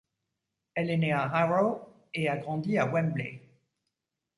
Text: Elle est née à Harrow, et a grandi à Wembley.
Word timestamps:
Elle 0.73 0.89
est 0.89 0.97
née 0.97 1.11
à 1.11 1.25
Harrow, 1.31 1.79
et 2.15 2.27
a 2.27 2.35
grandi 2.35 2.75
à 2.79 2.87
Wembley. 2.87 3.39